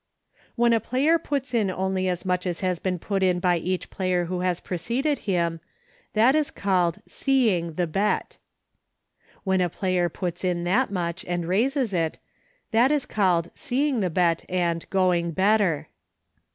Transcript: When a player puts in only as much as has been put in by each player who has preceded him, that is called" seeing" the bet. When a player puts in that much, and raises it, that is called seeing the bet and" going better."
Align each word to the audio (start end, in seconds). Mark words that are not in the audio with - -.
When 0.55 0.73
a 0.73 0.79
player 0.79 1.19
puts 1.19 1.53
in 1.53 1.69
only 1.69 2.07
as 2.07 2.25
much 2.25 2.47
as 2.47 2.61
has 2.61 2.79
been 2.79 2.97
put 2.97 3.21
in 3.21 3.39
by 3.39 3.57
each 3.59 3.91
player 3.91 4.25
who 4.25 4.39
has 4.39 4.59
preceded 4.59 5.19
him, 5.29 5.59
that 6.13 6.33
is 6.33 6.49
called" 6.49 7.03
seeing" 7.21 7.73
the 7.73 7.85
bet. 7.85 8.39
When 9.43 9.61
a 9.61 9.69
player 9.69 10.09
puts 10.09 10.43
in 10.43 10.63
that 10.63 10.89
much, 10.89 11.23
and 11.25 11.47
raises 11.47 11.93
it, 11.93 12.17
that 12.71 12.89
is 12.91 13.05
called 13.05 13.51
seeing 13.53 13.99
the 13.99 14.09
bet 14.09 14.43
and" 14.49 14.89
going 14.89 15.33
better." 15.33 15.87